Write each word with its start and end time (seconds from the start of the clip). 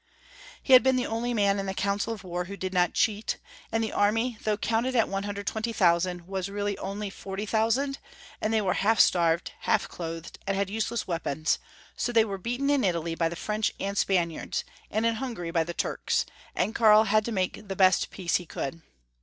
He 0.63 0.73
had 0.73 0.81
been 0.81 0.95
the 0.95 1.05
only 1.05 1.31
man 1.31 1.59
in 1.59 1.67
the 1.67 1.75
Council 1.75 2.11
of 2.11 2.23
War 2.23 2.45
who 2.45 2.57
did 2.57 2.73
not 2.73 2.95
cheat, 2.95 3.37
and 3.71 3.83
the 3.83 3.93
army, 3.93 4.35
though 4.43 4.57
counted 4.57 4.95
at 4.95 5.07
120,000, 5.07 6.21
was 6.27 6.49
really 6.49 6.75
only 6.79 7.11
40,000, 7.11 7.99
and 8.41 8.51
they 8.51 8.61
were 8.61 8.73
half 8.73 8.99
starved, 8.99 9.51
half 9.59 9.87
clothed, 9.87 10.39
and 10.47 10.57
had 10.57 10.71
use 10.71 10.89
less 10.89 11.05
weapons, 11.05 11.59
so 11.95 12.11
they 12.11 12.25
were 12.25 12.39
beaten 12.39 12.71
in 12.71 12.83
Italy 12.83 13.13
by 13.13 13.29
the 13.29 13.35
French 13.35 13.71
and 13.79 13.95
Spaniards, 13.95 14.63
and 14.89 15.05
in 15.05 15.13
Hungary 15.17 15.51
by 15.51 15.63
the 15.63 15.71
Turks, 15.75 16.25
and 16.55 16.73
Karl 16.73 17.03
had 17.03 17.23
to 17.25 17.31
make 17.31 17.67
the 17.67 17.75
best 17.75 18.09
peace 18.09 18.37
he 18.37 18.47
could. 18.47 18.81